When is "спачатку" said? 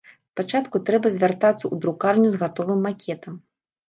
0.33-0.79